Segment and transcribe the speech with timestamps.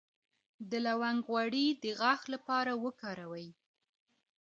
[0.69, 3.47] د لونګ غوړي د غاښ لپاره وکاروئ